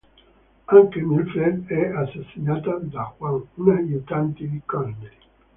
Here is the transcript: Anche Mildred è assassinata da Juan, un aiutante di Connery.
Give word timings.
Anche 0.65 0.99
Mildred 0.99 1.67
è 1.67 1.89
assassinata 1.91 2.79
da 2.81 3.11
Juan, 3.19 3.45
un 3.53 3.69
aiutante 3.69 4.49
di 4.49 4.59
Connery. 4.65 5.15